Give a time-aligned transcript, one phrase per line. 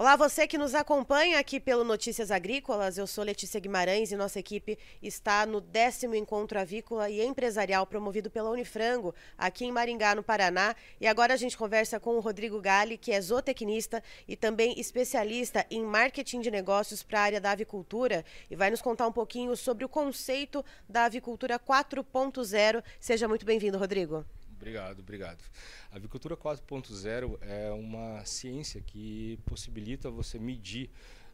[0.00, 2.96] Olá, você que nos acompanha aqui pelo Notícias Agrícolas.
[2.96, 8.30] Eu sou Letícia Guimarães e nossa equipe está no décimo encontro avícola e empresarial promovido
[8.30, 10.74] pela Unifrango, aqui em Maringá, no Paraná.
[10.98, 15.66] E agora a gente conversa com o Rodrigo Gali, que é zootecnista e também especialista
[15.70, 19.54] em marketing de negócios para a área da avicultura e vai nos contar um pouquinho
[19.54, 22.82] sobre o conceito da avicultura 4.0.
[22.98, 24.24] Seja muito bem-vindo, Rodrigo.
[24.60, 25.42] Obrigado, obrigado.
[25.90, 30.90] A avicultura 4.0 é uma ciência que possibilita você medir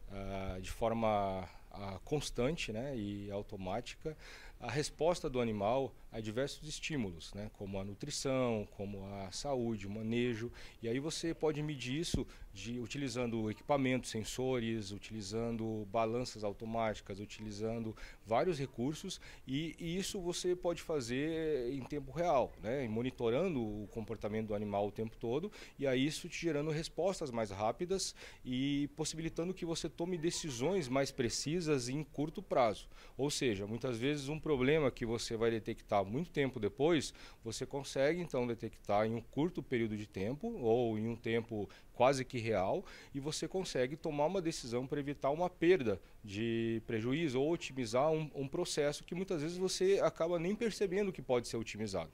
[0.07, 4.15] uh, de forma uh, constante né, e automática
[4.61, 9.89] a resposta do animal a diversos estímulos, né, como a nutrição, como a saúde, o
[9.89, 10.49] manejo.
[10.81, 12.25] E aí você pode medir isso
[12.57, 19.21] de, utilizando equipamentos, sensores, utilizando balanças automáticas, utilizando vários recursos.
[19.47, 24.87] E, e isso você pode fazer em tempo real, né, monitorando o comportamento do animal
[24.87, 25.51] o tempo todo.
[25.77, 31.11] E aí isso te gerando respostas mais rápidas e possibilitando que você tome decisões mais
[31.11, 32.89] precisas em curto prazo.
[33.15, 38.19] Ou seja, muitas vezes um problema que você vai detectar muito tempo depois, você consegue
[38.19, 42.85] então detectar em um curto período de tempo ou em um tempo quase que real
[43.13, 48.29] e você consegue tomar uma decisão para evitar uma perda de prejuízo ou otimizar um,
[48.35, 52.11] um processo que muitas vezes você acaba nem percebendo que pode ser otimizado.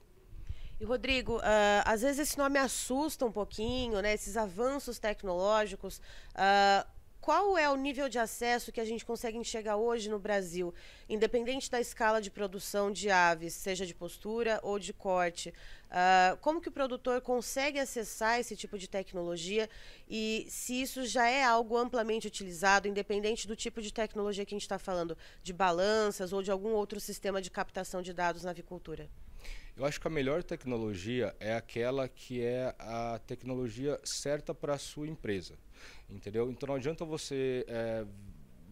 [0.80, 4.12] E Rodrigo, uh, às vezes esse nome assusta um pouquinho, né?
[4.12, 5.98] Esses avanços tecnológicos.
[6.34, 6.93] Uh,
[7.24, 10.74] qual é o nível de acesso que a gente consegue enxergar hoje no Brasil,
[11.08, 15.48] independente da escala de produção de aves, seja de postura ou de corte?
[15.48, 19.70] Uh, como que o produtor consegue acessar esse tipo de tecnologia
[20.06, 24.56] e se isso já é algo amplamente utilizado, independente do tipo de tecnologia que a
[24.56, 28.50] gente está falando, de balanças ou de algum outro sistema de captação de dados na
[28.50, 29.08] avicultura?
[29.76, 34.78] Eu acho que a melhor tecnologia é aquela que é a tecnologia certa para a
[34.78, 35.54] sua empresa,
[36.08, 36.50] entendeu?
[36.50, 38.04] Então não adianta você é,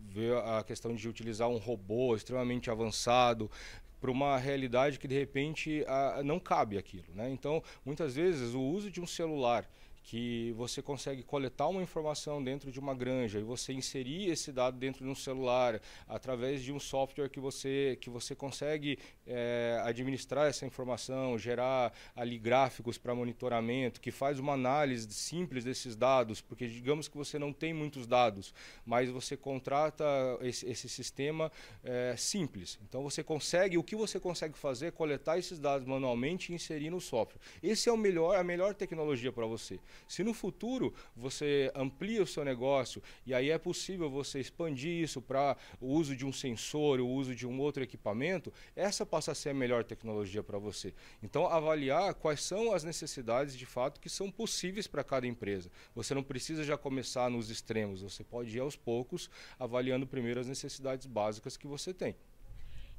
[0.09, 3.51] ver a questão de utilizar um robô extremamente avançado
[4.01, 7.31] para uma realidade que de repente a, não cabe aquilo, né?
[7.31, 9.69] Então muitas vezes o uso de um celular
[10.03, 14.77] que você consegue coletar uma informação dentro de uma granja e você inserir esse dado
[14.77, 20.49] dentro de um celular através de um software que você que você consegue é, administrar
[20.49, 26.67] essa informação, gerar ali gráficos para monitoramento, que faz uma análise simples desses dados, porque
[26.67, 30.05] digamos que você não tem muitos dados, mas você contrata
[30.41, 31.51] esse, esse sistema
[31.85, 32.79] é, simples.
[32.89, 36.91] Então você consegue, o que você consegue fazer é coletar esses dados manualmente e inserir
[36.91, 37.41] no software.
[37.63, 39.79] Esse é o melhor, a melhor tecnologia para você.
[40.09, 45.21] Se no futuro você amplia o seu negócio e aí é possível você expandir isso
[45.21, 49.35] para o uso de um sensor, o uso de um outro equipamento, essa passa a
[49.35, 50.95] ser a melhor tecnologia para você.
[51.23, 55.71] Então, avaliar quais são as necessidades de fato que são possíveis para cada empresa.
[55.95, 60.49] Você não precisa já começar nos extremos, você pode ir aos poucos, avaliando primeiro as
[60.49, 62.17] necessidades básicas que você tem.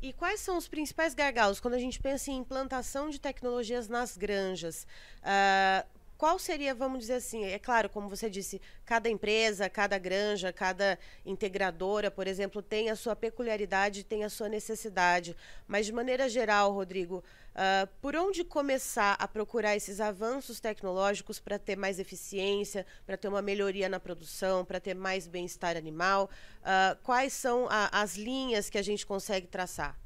[0.01, 4.17] E quais são os principais gargalos quando a gente pensa em implantação de tecnologias nas
[4.17, 4.85] granjas?
[5.21, 5.87] Uh,
[6.17, 10.97] qual seria, vamos dizer assim, é claro, como você disse, cada empresa, cada granja, cada
[11.25, 15.35] integradora, por exemplo, tem a sua peculiaridade, tem a sua necessidade.
[15.67, 21.59] Mas, de maneira geral, Rodrigo, uh, por onde começar a procurar esses avanços tecnológicos para
[21.59, 26.29] ter mais eficiência, para ter uma melhoria na produção, para ter mais bem-estar animal?
[26.61, 29.97] Uh, quais são a, as linhas que a gente consegue traçar?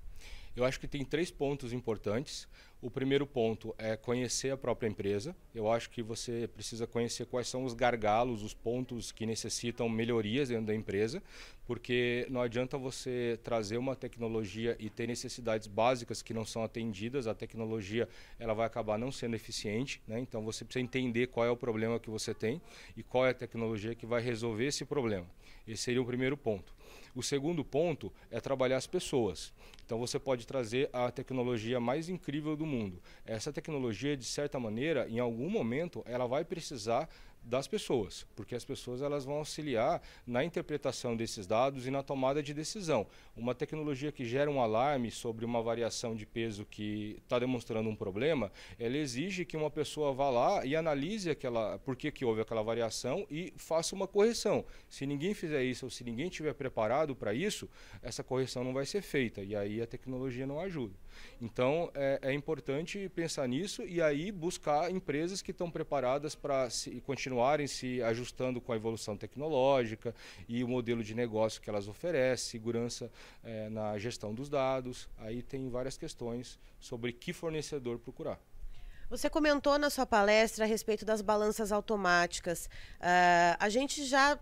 [0.58, 2.48] Eu acho que tem três pontos importantes.
[2.80, 5.36] O primeiro ponto é conhecer a própria empresa.
[5.54, 10.50] Eu acho que você precisa conhecer quais são os gargalos, os pontos que necessitam melhorias
[10.50, 11.24] dentro da empresa,
[11.66, 17.26] porque não adianta você trazer uma tecnologia e ter necessidades básicas que não são atendidas,
[17.26, 18.08] a tecnologia
[18.38, 20.20] ela vai acabar não sendo eficiente, né?
[20.20, 22.62] Então você precisa entender qual é o problema que você tem
[22.96, 25.26] e qual é a tecnologia que vai resolver esse problema.
[25.68, 26.77] Esse seria o primeiro ponto.
[27.18, 29.52] O segundo ponto é trabalhar as pessoas.
[29.84, 33.02] Então você pode trazer a tecnologia mais incrível do mundo.
[33.26, 37.10] Essa tecnologia, de certa maneira, em algum momento, ela vai precisar
[37.48, 42.44] das pessoas, porque as pessoas elas vão auxiliar na interpretação desses dados e na tomada
[42.44, 43.08] de decisão.
[43.38, 47.96] Uma tecnologia que gera um alarme sobre uma variação de peso que está demonstrando um
[47.96, 52.42] problema, ela exige que uma pessoa vá lá e analise aquela, por que, que houve
[52.42, 54.66] aquela variação e faça uma correção.
[54.90, 57.70] Se ninguém fizer isso ou se ninguém estiver preparado para isso,
[58.02, 60.94] essa correção não vai ser feita e aí a tecnologia não ajuda.
[61.42, 66.68] Então é, é importante pensar nisso e aí buscar empresas que estão preparadas para
[67.06, 70.14] continuar continuarem se ajustando com a evolução tecnológica
[70.48, 73.12] e o modelo de negócio que elas oferecem, segurança
[73.44, 75.10] é, na gestão dos dados.
[75.18, 78.40] Aí tem várias questões sobre que fornecedor procurar.
[79.10, 82.66] Você comentou na sua palestra a respeito das balanças automáticas.
[83.00, 84.38] Uh, a gente já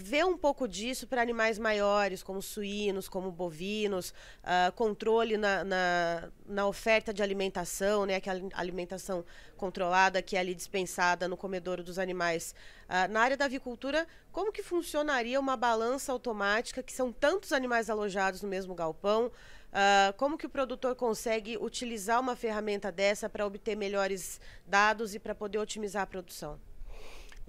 [0.00, 4.10] vê um pouco disso para animais maiores, como suínos, como bovinos,
[4.42, 9.24] uh, controle na, na, na, oferta de alimentação, né, aquela alimentação
[9.56, 12.54] controlada que é ali dispensada no comedouro dos animais.
[12.88, 17.90] Uh, na área da avicultura, como que funcionaria uma balança automática, que são tantos animais
[17.90, 19.26] alojados no mesmo galpão?
[19.26, 25.18] Uh, como que o produtor consegue utilizar uma ferramenta dessa para obter melhores dados e
[25.18, 26.58] para poder otimizar a produção?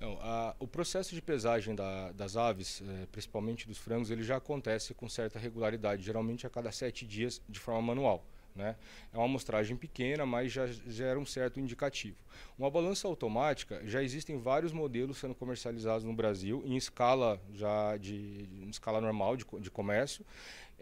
[0.01, 4.37] Não, a, o processo de pesagem da, das aves, eh, principalmente dos frangos, ele já
[4.37, 8.25] acontece com certa regularidade, geralmente a cada sete dias de forma manual.
[8.55, 8.75] Né?
[9.13, 12.17] É uma amostragem pequena, mas já gera um certo indicativo.
[12.57, 18.47] Uma balança automática, já existem vários modelos sendo comercializados no Brasil, em escala já de
[18.69, 20.25] escala normal de, de comércio.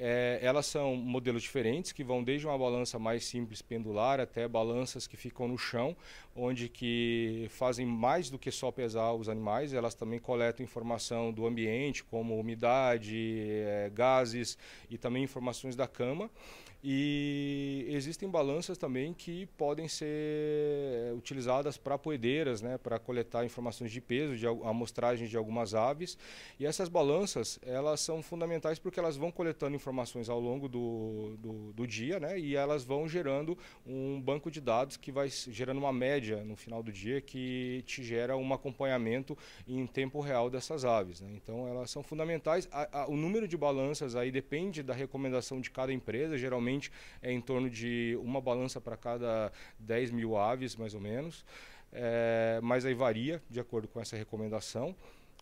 [0.02, 5.06] É, elas são modelos diferentes que vão desde uma balança mais simples pendular até balanças
[5.06, 5.94] que ficam no chão,
[6.34, 9.74] onde que fazem mais do que só pesar os animais.
[9.74, 14.58] Elas também coletam informação do ambiente, como umidade, é, gases
[14.90, 16.32] e também informações da cama.
[16.82, 24.00] E existem balanças também que podem ser utilizadas para poedeiras, né, para coletar informações de
[24.00, 26.18] peso, de amostragens de algumas aves.
[26.58, 31.74] E essas balanças, elas são fundamentais porque elas vão coletando informações ao longo do, do,
[31.74, 35.92] do dia, né, e elas vão gerando um banco de dados que vai gerando uma
[35.92, 39.38] média no final do dia que te gera um acompanhamento
[39.68, 41.20] em tempo real dessas aves.
[41.20, 41.30] Né.
[41.36, 42.70] Então, elas são fundamentais.
[42.72, 46.92] A, a, o número de balanças aí depende da recomendação de cada empresa, geralmente geralmente
[47.22, 51.44] é em torno de uma balança para cada 10 mil aves, mais ou menos.
[51.92, 54.96] É, mas aí varia de acordo com essa recomendação.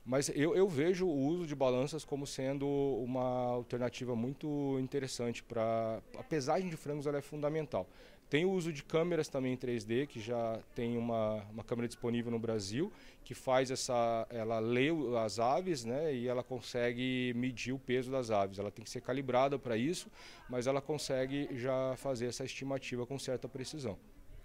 [0.06, 6.02] Mas eu, eu, vejo o uso de balanças como sendo uma alternativa muito interessante para
[6.18, 7.86] a pesagem de frangos é fundamental.
[8.30, 12.30] Tem o uso de câmeras também em 3D, que já tem uma, uma câmera disponível
[12.30, 12.92] no Brasil,
[13.24, 14.28] que faz essa.
[14.30, 14.90] Ela lê
[15.24, 18.60] as aves né, e ela consegue medir o peso das aves.
[18.60, 20.12] Ela tem que ser calibrada para isso,
[20.50, 23.98] mas ela consegue já fazer essa estimativa com certa precisão.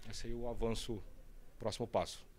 [0.09, 1.03] Esse é o avanço,
[1.59, 2.32] próximo passo.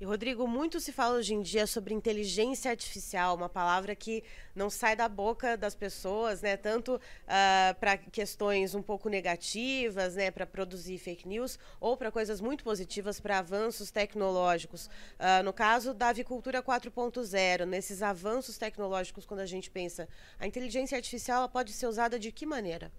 [0.00, 4.22] E, Rodrigo, muito se fala hoje em dia sobre inteligência artificial, uma palavra que
[4.54, 6.56] não sai da boca das pessoas, né?
[6.56, 10.30] Tanto uh, ah, para questões um pouco negativas, né?
[10.30, 14.86] Para produzir fake news, ou para coisas muito positivas, para avanços tecnológicos.
[14.86, 20.08] Uh, no caso da avicultura 4.0, nesses avanços tecnológicos, quando a gente pensa,
[20.38, 22.92] a inteligência artificial pode ser usada de que maneira?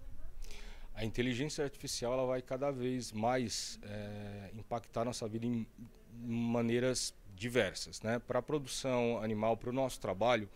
[0.92, 5.66] A inteligência artificial ela vai cada vez mais é, impactar nossa vida em
[6.14, 8.02] maneiras diversas.
[8.02, 8.18] Né?
[8.18, 10.48] Para a produção animal, para o nosso trabalho,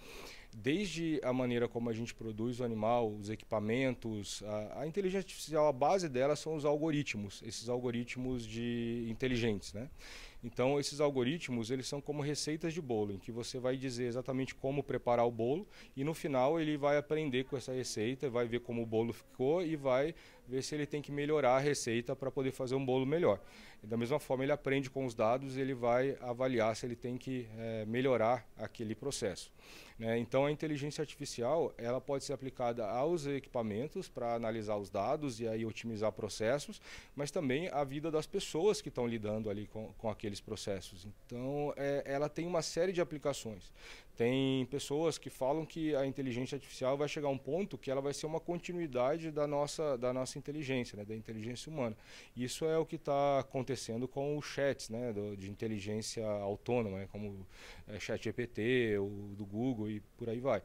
[0.54, 5.66] desde a maneira como a gente produz o animal, os equipamentos, a, a, inteligência artificial,
[5.66, 9.90] a base dela são os algoritmos, esses algoritmos de inteligentes, né?
[10.44, 14.54] Então, esses algoritmos, eles são como receitas de bolo, em que você vai dizer exatamente
[14.54, 15.66] como preparar o bolo
[15.96, 19.64] e no final ele vai aprender com essa receita, vai ver como o bolo ficou
[19.64, 20.14] e vai
[20.46, 23.40] ver se ele tem que melhorar a receita para poder fazer um bolo melhor.
[23.82, 27.16] E da mesma forma, ele aprende com os dados ele vai avaliar se ele tem
[27.16, 29.50] que é, melhorar aquele processo.
[29.98, 30.18] Né?
[30.18, 35.46] Então, a inteligência artificial ela pode ser aplicada aos equipamentos para analisar os dados e
[35.46, 36.80] aí otimizar processos,
[37.14, 41.06] mas também a vida das pessoas que estão lidando ali com, com aqueles processos.
[41.26, 43.72] Então, é, ela tem uma série de aplicações.
[44.16, 48.00] Tem pessoas que falam que a inteligência artificial vai chegar a um ponto que ela
[48.00, 51.96] vai ser uma continuidade da nossa, da nossa inteligência, né, da inteligência humana.
[52.36, 57.08] Isso é o que está acontecendo com os chats né, do, de inteligência autônoma, né,
[57.10, 57.44] como
[57.88, 60.62] é, chat GPT, o do Google e por aí vai.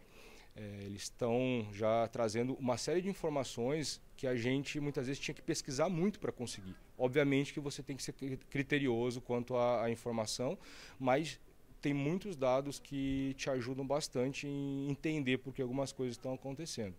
[0.56, 5.34] É, eles estão já trazendo uma série de informações que a gente muitas vezes tinha
[5.34, 6.76] que pesquisar muito para conseguir.
[6.98, 8.14] Obviamente que você tem que ser
[8.50, 10.58] criterioso quanto à, à informação,
[11.00, 11.40] mas
[11.82, 16.96] tem muitos dados que te ajudam bastante em entender por que algumas coisas estão acontecendo.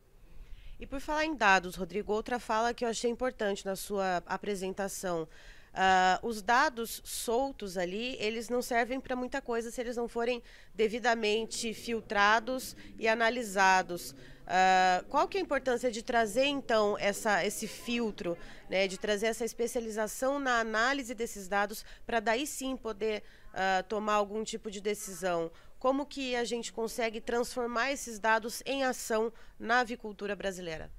[0.79, 5.29] E por falar em dados, Rodrigo, outra fala que eu achei importante na sua apresentação.
[5.73, 10.43] Uh, os dados soltos ali, eles não servem para muita coisa se eles não forem
[10.75, 14.13] devidamente filtrados e analisados.
[14.13, 18.37] Uh, qual que é a importância de trazer, então, essa, esse filtro,
[18.69, 24.15] né, de trazer essa especialização na análise desses dados para daí sim poder uh, tomar
[24.15, 25.51] algum tipo de decisão?
[25.79, 30.91] Como que a gente consegue transformar esses dados em ação na avicultura brasileira?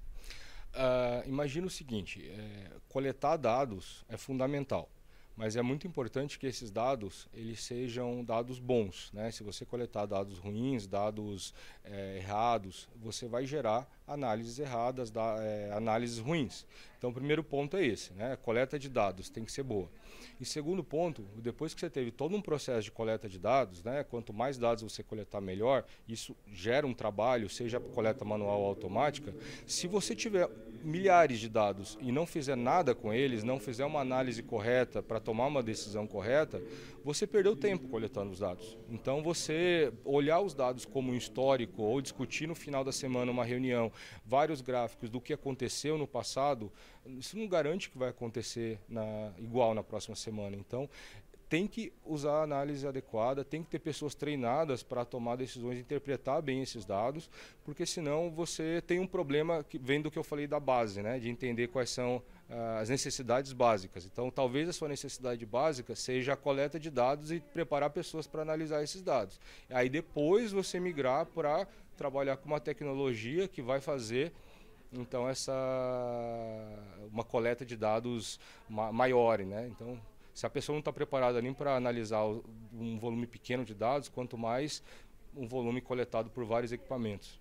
[0.73, 4.89] Uh, imagina o seguinte: é, coletar dados é fundamental,
[5.35, 9.11] mas é muito importante que esses dados eles sejam dados bons.
[9.13, 9.31] Né?
[9.31, 11.53] Se você coletar dados ruins, dados
[11.83, 16.65] é, errados, você vai gerar análises erradas, da, é, análises ruins.
[16.97, 18.33] Então, o primeiro ponto é esse, né?
[18.33, 19.89] A coleta de dados tem que ser boa.
[20.39, 24.03] E segundo ponto, depois que você teve todo um processo de coleta de dados, né?
[24.03, 25.83] Quanto mais dados você coletar, melhor.
[26.07, 29.33] Isso gera um trabalho, seja coleta manual ou automática.
[29.65, 30.47] Se você tiver
[30.83, 35.19] milhares de dados e não fizer nada com eles, não fizer uma análise correta para
[35.19, 36.61] tomar uma decisão correta,
[37.03, 38.77] você perdeu tempo coletando os dados.
[38.89, 43.45] Então, você olhar os dados como um histórico ou discutir no final da semana uma
[43.45, 43.90] reunião
[44.25, 46.71] vários gráficos do que aconteceu no passado,
[47.05, 50.55] isso não garante que vai acontecer na, igual na próxima semana.
[50.55, 50.89] Então,
[51.51, 56.41] tem que usar a análise adequada, tem que ter pessoas treinadas para tomar decisões, interpretar
[56.41, 57.29] bem esses dados,
[57.65, 61.19] porque senão você tem um problema que vem do que eu falei da base, né,
[61.19, 62.23] de entender quais são
[62.79, 64.05] as necessidades básicas.
[64.05, 68.41] Então, talvez a sua necessidade básica seja a coleta de dados e preparar pessoas para
[68.41, 69.39] analisar esses dados.
[69.69, 71.65] Aí depois você migrar para
[71.95, 74.33] trabalhar com uma tecnologia que vai fazer
[74.93, 75.53] então essa
[77.11, 79.67] uma coleta de dados ma maior, né?
[79.67, 79.97] Então
[80.33, 82.25] se a pessoa não está preparada nem para analisar
[82.73, 84.83] um volume pequeno de dados, quanto mais
[85.35, 87.39] um volume coletado por vários equipamentos.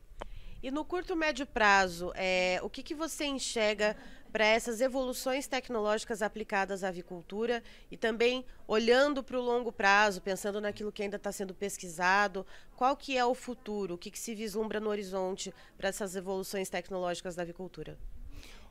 [0.63, 3.97] E no curto médio prazo, é, o que, que você enxerga
[4.31, 10.61] para essas evoluções tecnológicas aplicadas à avicultura e também olhando para o longo prazo, pensando
[10.61, 12.47] naquilo que ainda está sendo pesquisado,
[12.77, 16.69] qual que é o futuro, o que, que se vislumbra no horizonte para essas evoluções
[16.69, 17.99] tecnológicas da avicultura?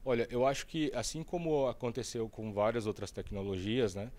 [0.03, 4.09] Olha, eu acho que assim como aconteceu com várias outras tecnologias, né,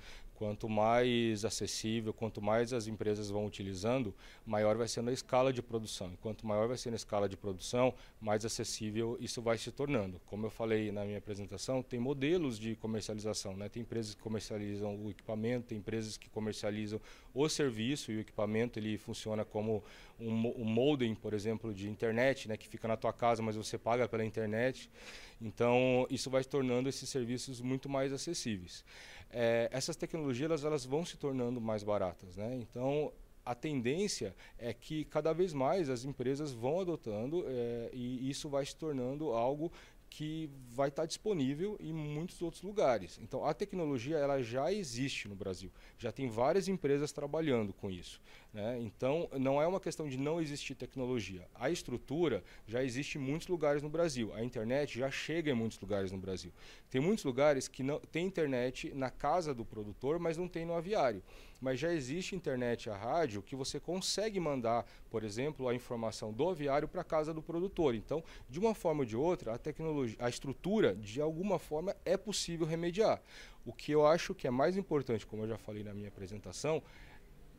[0.40, 4.14] Quanto mais acessível, quanto mais as empresas vão utilizando,
[4.46, 6.10] maior vai sendo a escala de produção.
[6.14, 10.18] E quanto maior vai sendo a escala de produção, mais acessível isso vai se tornando.
[10.24, 13.54] Como eu falei na minha apresentação, tem modelos de comercialização.
[13.54, 13.68] Né?
[13.68, 16.98] Tem empresas que comercializam o equipamento, tem empresas que comercializam
[17.34, 19.84] o serviço e o equipamento ele funciona como
[20.18, 22.56] um, um modem, por exemplo, de internet, né?
[22.56, 24.90] que fica na tua casa, mas você paga pela internet.
[25.38, 28.82] Então, isso vai tornando esses serviços muito mais acessíveis
[29.30, 32.36] é, essas tecnologias elas, elas vão se tornando mais baratas.
[32.36, 32.56] Né?
[32.56, 33.12] Então,
[33.44, 38.64] a tendência é que cada vez mais as empresas vão adotando é, e isso vai
[38.64, 39.72] se tornando algo
[40.10, 43.18] que vai estar disponível em muitos outros lugares.
[43.22, 48.20] Então, a tecnologia ela já existe no Brasil, já tem várias empresas trabalhando com isso.
[48.52, 48.78] Né?
[48.80, 51.46] Então, não é uma questão de não existir tecnologia.
[51.54, 54.34] A estrutura já existe em muitos lugares no Brasil.
[54.34, 56.52] A internet já chega em muitos lugares no Brasil.
[56.90, 60.74] Tem muitos lugares que não tem internet na casa do produtor, mas não tem no
[60.74, 61.22] aviário.
[61.60, 66.48] Mas já existe internet a rádio que você consegue mandar, por exemplo, a informação do
[66.48, 67.94] aviário para a casa do produtor.
[67.94, 72.16] Então, de uma forma ou de outra, a tecnologia, a estrutura, de alguma forma, é
[72.16, 73.20] possível remediar.
[73.64, 76.82] O que eu acho que é mais importante, como eu já falei na minha apresentação,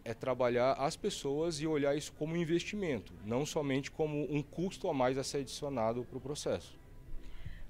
[0.03, 4.89] é trabalhar as pessoas e olhar isso como um investimento, não somente como um custo
[4.89, 6.80] a mais a ser adicionado para o processo.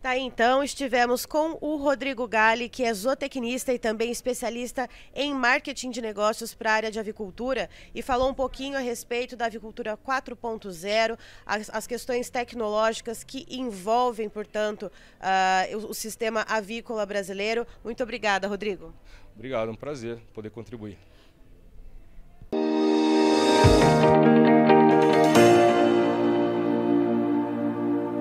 [0.01, 5.91] Tá, então estivemos com o Rodrigo Gali, que é zootecnista e também especialista em marketing
[5.91, 9.95] de negócios para a área de avicultura, e falou um pouquinho a respeito da avicultura
[9.95, 17.67] 4.0, as, as, questões tecnológicas que envolvem, portanto, uh, o, o sistema avícola brasileiro.
[17.83, 18.91] Muito obrigada, Rodrigo.
[19.35, 20.97] Obrigado, um prazer poder contribuir.